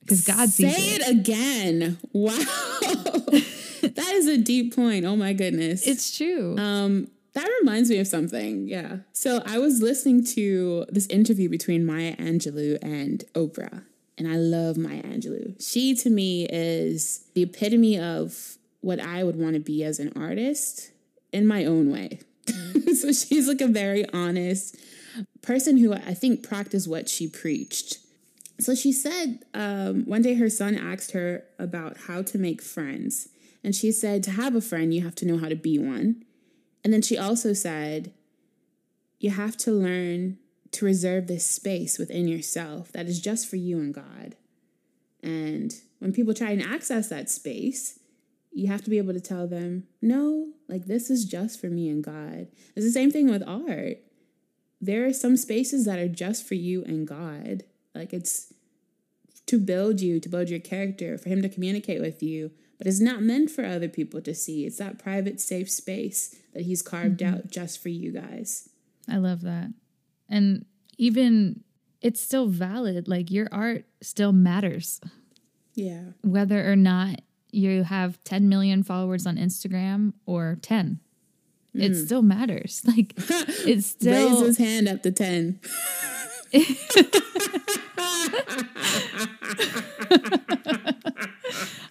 [0.00, 1.02] Because God Say sees it.
[1.02, 1.98] Say it again.
[2.12, 2.32] Wow.
[3.82, 5.04] that is a deep point.
[5.04, 5.86] Oh my goodness.
[5.86, 6.56] It's true.
[6.58, 7.08] Um
[7.38, 8.68] that reminds me of something.
[8.68, 8.98] Yeah.
[9.12, 13.84] So I was listening to this interview between Maya Angelou and Oprah.
[14.16, 15.54] And I love Maya Angelou.
[15.64, 20.12] She to me is the epitome of what I would want to be as an
[20.16, 20.90] artist
[21.32, 22.20] in my own way.
[22.94, 24.76] so she's like a very honest
[25.42, 27.98] person who I think practiced what she preached.
[28.58, 33.28] So she said um, one day her son asked her about how to make friends.
[33.62, 36.24] And she said, to have a friend, you have to know how to be one.
[36.84, 38.12] And then she also said,
[39.18, 40.38] you have to learn
[40.72, 44.36] to reserve this space within yourself that is just for you and God.
[45.22, 47.98] And when people try and access that space,
[48.52, 51.88] you have to be able to tell them, no, like this is just for me
[51.88, 52.48] and God.
[52.76, 53.98] It's the same thing with art.
[54.80, 57.64] There are some spaces that are just for you and God.
[57.94, 58.52] Like it's
[59.46, 63.00] to build you, to build your character, for Him to communicate with you, but it's
[63.00, 64.64] not meant for other people to see.
[64.64, 67.34] It's that private, safe space that He's carved mm-hmm.
[67.34, 68.68] out just for you guys.
[69.08, 69.72] I love that.
[70.28, 70.64] And
[70.96, 71.64] even
[72.00, 73.08] it's still valid.
[73.08, 75.00] Like your art still matters.
[75.74, 76.02] Yeah.
[76.22, 81.00] Whether or not you have 10 million followers on Instagram or 10.
[81.74, 81.82] Mm.
[81.82, 82.82] It still matters.
[82.86, 85.60] Like it's still raise his hand up to 10.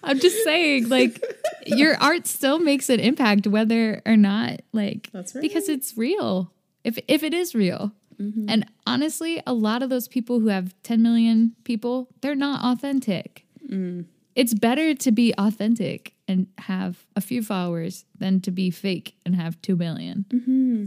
[0.08, 1.22] I'm just saying, like,
[1.66, 5.42] your art still makes an impact whether or not like That's right.
[5.42, 6.52] because it's real.
[6.84, 7.92] If if it is real.
[8.20, 8.46] Mm-hmm.
[8.48, 13.44] And honestly, a lot of those people who have 10 million people, they're not authentic.
[13.70, 14.06] Mm.
[14.34, 19.36] It's better to be authentic and have a few followers than to be fake and
[19.36, 20.24] have 2 million.
[20.30, 20.84] Mm-hmm.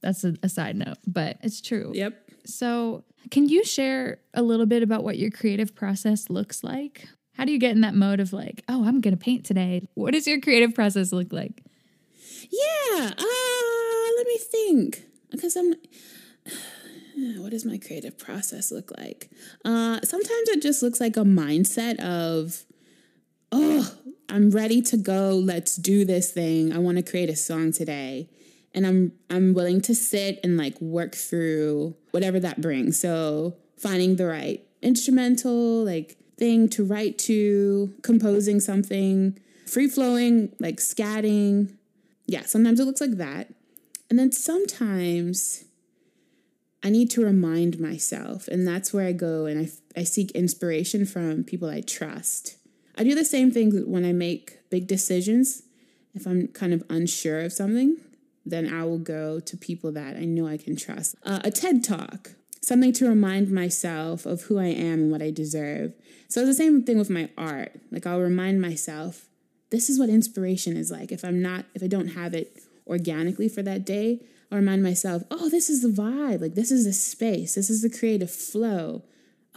[0.00, 1.92] That's a, a side note, but it's true.
[1.94, 2.30] Yep.
[2.46, 7.06] So, can you share a little bit about what your creative process looks like?
[7.40, 9.88] How do you get in that mode of like, oh, I'm going to paint today?
[9.94, 11.62] What does your creative process look like?
[12.52, 13.12] Yeah.
[13.16, 15.04] Uh, let me think.
[15.30, 15.74] Because I'm.
[17.38, 19.30] What does my creative process look like?
[19.62, 22.64] Uh, sometimes it just looks like a mindset of,
[23.52, 23.94] oh,
[24.28, 25.30] I'm ready to go.
[25.30, 26.72] Let's do this thing.
[26.72, 28.30] I want to create a song today,
[28.74, 32.98] and I'm I'm willing to sit and like work through whatever that brings.
[32.98, 40.78] So finding the right instrumental like thing to write to, composing something, free flowing like
[40.78, 41.76] scatting.
[42.26, 43.52] Yeah, sometimes it looks like that.
[44.08, 45.64] And then sometimes
[46.82, 51.04] I need to remind myself, and that's where I go and I, I seek inspiration
[51.04, 52.56] from people I trust.
[52.96, 55.62] I do the same thing when I make big decisions.
[56.14, 57.98] If I'm kind of unsure of something,
[58.46, 61.14] then I will go to people that I know I can trust.
[61.22, 62.32] Uh, a TED talk,
[62.62, 65.94] something to remind myself of who I am and what I deserve.
[66.28, 67.80] So it's the same thing with my art.
[67.90, 69.26] Like I'll remind myself,
[69.70, 71.12] this is what inspiration is like.
[71.12, 75.22] If I'm not, if I don't have it organically for that day, I'll remind myself,
[75.30, 76.40] oh, this is the vibe.
[76.40, 77.54] Like this is the space.
[77.54, 79.02] This is the creative flow.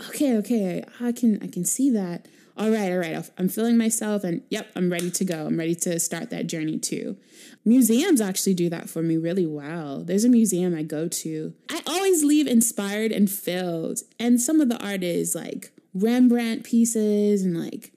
[0.10, 2.28] Okay, okay, I can I can see that.
[2.56, 3.30] All right, all right.
[3.38, 5.48] I'm feeling myself, and yep, I'm ready to go.
[5.48, 7.18] I'm ready to start that journey too.
[7.66, 10.04] Museums actually do that for me really well.
[10.04, 11.54] There's a museum I go to.
[11.70, 17.44] I always leave inspired and filled, and some of the art is like Rembrandt pieces
[17.44, 17.92] and like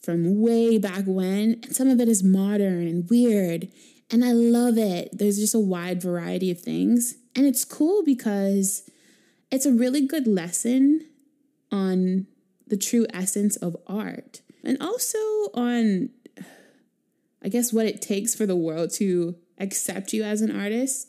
[0.00, 3.68] from way back when, and some of it is modern and weird.
[4.10, 5.16] And I love it.
[5.16, 7.14] There's just a wide variety of things.
[7.34, 8.88] And it's cool because
[9.50, 11.06] it's a really good lesson
[11.70, 12.26] on
[12.72, 15.18] the true essence of art and also
[15.52, 16.08] on,
[17.44, 21.08] I guess, what it takes for the world to accept you as an artist.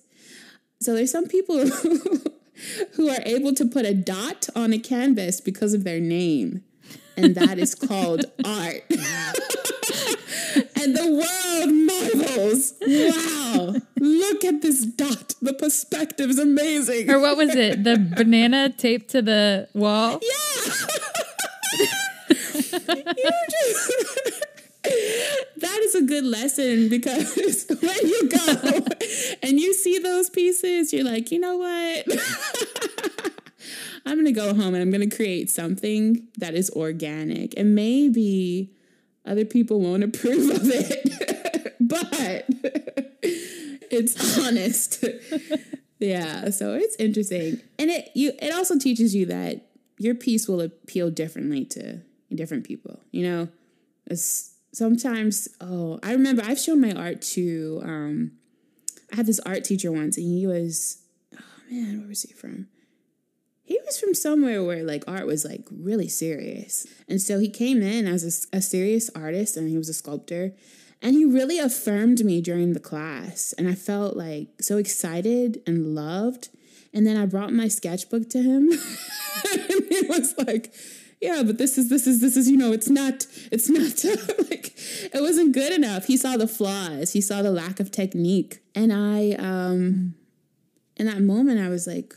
[0.82, 1.66] So there's some people
[2.96, 6.66] who are able to put a dot on a canvas because of their name,
[7.16, 8.84] and that is called art.
[10.76, 11.74] and the world
[12.28, 12.74] marvels.
[12.82, 15.36] Wow, look at this dot.
[15.42, 17.10] The perspective is amazing.
[17.10, 17.86] Or what was it?
[17.86, 20.20] The banana taped to the wall?
[24.84, 28.80] that is a good lesson because when you go
[29.44, 32.06] and you see those pieces, you're like, you know what?
[34.06, 37.58] I'm going to go home and I'm going to create something that is organic.
[37.58, 38.74] And maybe
[39.26, 42.46] other people won't approve of it, but
[43.90, 45.06] it's honest.
[46.00, 47.62] yeah, so it's interesting.
[47.80, 49.66] And it you it also teaches you that
[49.98, 52.02] your piece will appeal differently to
[52.36, 53.00] different people.
[53.12, 53.48] You know,
[54.08, 55.48] it's sometimes.
[55.62, 57.82] Oh, I remember I've shown my art to.
[57.84, 58.32] Um,
[59.12, 61.04] I had this art teacher once, and he was.
[61.36, 62.68] Oh man, where was he from?
[63.64, 67.82] He was from somewhere where like art was like really serious, and so he came
[67.82, 70.54] in as a, a serious artist, and he was a sculptor.
[71.04, 73.54] And he really affirmed me during the class.
[73.58, 76.48] And I felt like so excited and loved.
[76.94, 78.70] And then I brought my sketchbook to him.
[79.52, 80.74] and he was like,
[81.24, 84.04] yeah, but this is this is this is you know it's not it's not
[84.52, 86.06] like it wasn't good enough.
[86.06, 87.14] He saw the flaws.
[87.14, 88.60] He saw the lack of technique.
[88.76, 90.16] And I um
[90.98, 92.14] in that moment I was like,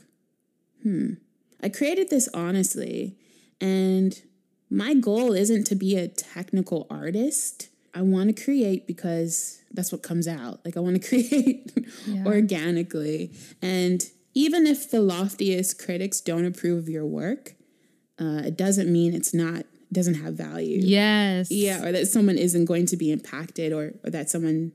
[0.83, 1.15] hmm.
[1.63, 3.17] I created this honestly
[3.61, 4.21] and
[4.69, 7.69] my goal isn't to be a technical artist.
[7.95, 10.65] I want to create because that's what comes out.
[10.65, 11.71] Like I want to create
[12.07, 12.25] yeah.
[12.27, 13.31] organically.
[13.63, 14.03] And
[14.35, 17.55] even if the loftiest critics don't approve of your work,
[18.19, 20.81] uh, it doesn't mean it's not doesn't have value.
[20.83, 21.51] Yes.
[21.51, 24.73] Yeah, or that someone isn't going to be impacted or, or that someone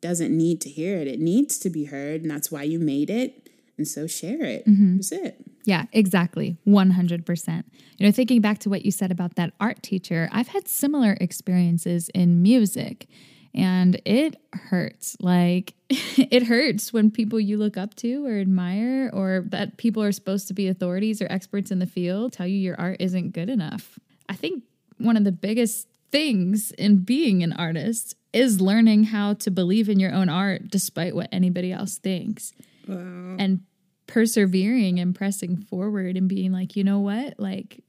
[0.00, 1.06] doesn't need to hear it.
[1.06, 3.50] It needs to be heard, and that's why you made it.
[3.76, 4.66] And so share it.
[4.66, 4.96] Mm-hmm.
[4.96, 5.44] That's it.
[5.64, 6.58] Yeah, exactly.
[6.66, 7.64] 100%.
[7.98, 11.16] You know, thinking back to what you said about that art teacher, I've had similar
[11.20, 13.08] experiences in music
[13.54, 15.16] and it hurts.
[15.20, 20.12] Like, it hurts when people you look up to or admire, or that people are
[20.12, 23.48] supposed to be authorities or experts in the field, tell you your art isn't good
[23.48, 23.98] enough.
[24.28, 24.64] I think
[24.98, 30.00] one of the biggest things in being an artist is learning how to believe in
[30.00, 32.52] your own art despite what anybody else thinks.
[32.88, 33.36] Wow.
[33.38, 33.60] And
[34.06, 37.38] persevering and pressing forward and being like, you know what?
[37.38, 37.82] Like,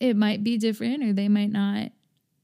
[0.00, 1.92] it might be different or they might not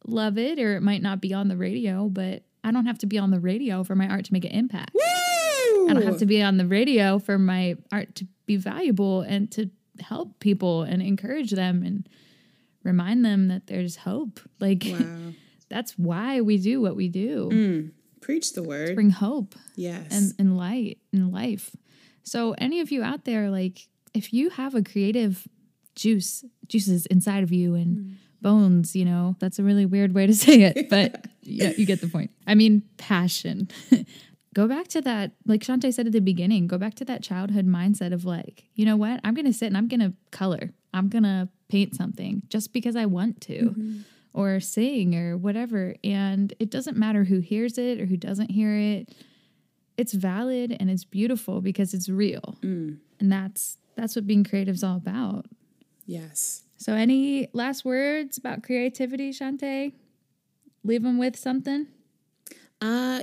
[0.06, 3.06] love it or it might not be on the radio, but I don't have to
[3.06, 4.94] be on the radio for my art to make an impact.
[4.94, 5.88] Woo!
[5.88, 9.50] I don't have to be on the radio for my art to be valuable and
[9.52, 12.08] to help people and encourage them and
[12.84, 14.40] remind them that there's hope.
[14.60, 15.32] Like Wow.
[15.68, 17.48] that's why we do what we do.
[17.50, 17.90] Mm.
[18.20, 18.94] Preach the word.
[18.94, 20.06] Bring hope yes.
[20.10, 21.74] and, and light in life.
[22.22, 25.48] So any of you out there, like if you have a creative
[25.94, 30.34] juice, juices inside of you and bones, you know, that's a really weird way to
[30.46, 32.30] say it, but yeah, you get the point.
[32.46, 33.68] I mean, passion.
[34.54, 37.66] go back to that, like Chante said at the beginning, go back to that childhood
[37.66, 39.20] mindset of like, you know what?
[39.24, 40.70] I'm going to sit and I'm going to color.
[40.92, 43.58] I'm going to paint something just because I want to.
[43.58, 43.98] Mm-hmm.
[44.32, 45.96] Or sing or whatever.
[46.04, 49.12] And it doesn't matter who hears it or who doesn't hear it
[50.00, 52.96] it's valid and it's beautiful because it's real mm.
[53.20, 55.44] and that's that's what being creative is all about
[56.06, 56.62] yes.
[56.80, 59.92] So any last words about creativity Chante?
[60.82, 61.86] leave them with something
[62.80, 63.22] Uh,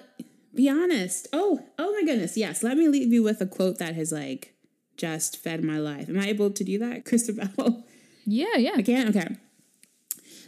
[0.53, 1.27] be honest.
[1.33, 2.37] Oh, oh my goodness.
[2.37, 2.61] Yes.
[2.61, 4.53] Let me leave you with a quote that has like
[4.95, 6.07] just fed my life.
[6.09, 7.83] Am I able to do that, Christabel?
[8.25, 9.09] yeah yeah I can?
[9.09, 9.35] Okay.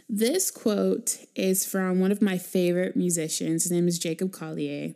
[0.08, 3.64] This quote is from one of my favorite musicians.
[3.64, 4.94] His name is Jacob Collier.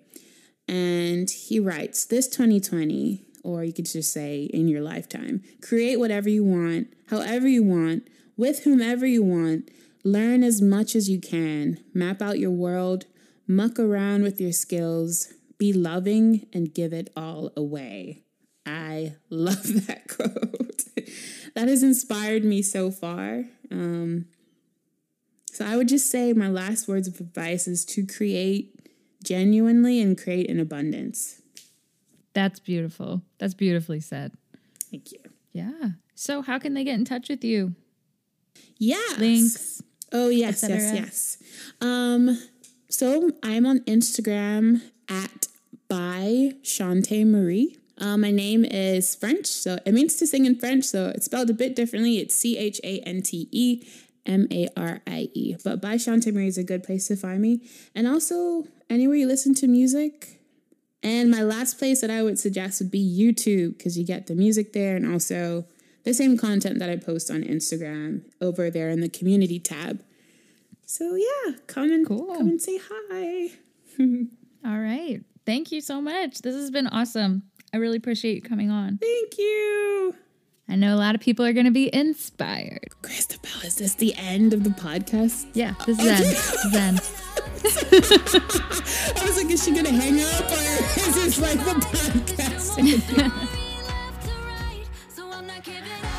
[0.68, 6.28] And he writes This 2020, or you could just say in your lifetime, create whatever
[6.28, 9.70] you want, however you want, with whomever you want.
[10.03, 11.78] Learn as much as you can.
[11.95, 13.07] Map out your world.
[13.47, 15.32] Muck around with your skills.
[15.59, 18.24] Be loving and give it all away.
[18.66, 20.84] I love that quote.
[21.55, 23.45] that has inspired me so far.
[23.70, 24.26] Um,
[25.53, 28.74] so I would just say my last words of advice is to create
[29.22, 31.40] genuinely and create in abundance.
[32.35, 34.32] That's beautiful that's beautifully said
[34.91, 35.20] Thank you.
[35.53, 37.74] yeah so how can they get in touch with you
[38.78, 39.18] Yes.
[39.18, 39.82] links
[40.12, 41.39] Oh yes, yes, yes.
[41.80, 42.39] Um,
[42.89, 45.49] so I'm on Instagram at
[45.89, 47.76] by Chante Marie.
[47.99, 50.85] Uh, my name is French, so it means to sing in French.
[50.85, 52.18] So it's spelled a bit differently.
[52.18, 53.85] It's C H A N T E
[54.24, 55.57] M A R I E.
[55.64, 57.62] But by Chante Marie is a good place to find me,
[57.93, 60.39] and also anywhere you listen to music.
[61.05, 64.34] And my last place that I would suggest would be YouTube because you get the
[64.34, 65.66] music there and also
[66.05, 70.02] the same content that I post on Instagram over there in the community tab.
[70.86, 72.34] So yeah, come and Cool.
[72.34, 73.50] come and say hi.
[74.66, 78.70] all right thank you so much this has been awesome i really appreciate you coming
[78.70, 80.14] on Thank you.
[80.68, 84.14] i know a lot of people are going to be inspired Christabel, is this the
[84.16, 85.46] end of the podcast?
[85.55, 87.00] yeah this is oh, end this is end
[89.16, 90.60] I was like, is she gonna hang up or
[91.00, 92.74] is this like the podcast?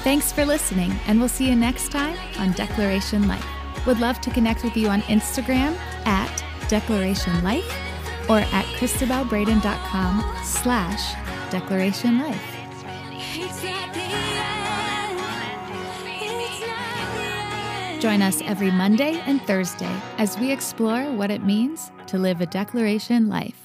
[0.03, 3.45] Thanks for listening, and we'll see you next time on Declaration Life.
[3.85, 5.75] Would love to connect with you on Instagram
[6.05, 7.71] at Declaration Life
[8.29, 11.15] or at christabelbraden.com slash
[11.51, 12.55] Declaration Life.
[18.05, 22.45] Join us every Monday and Thursday as we explore what it means to live a
[22.45, 23.64] declaration life.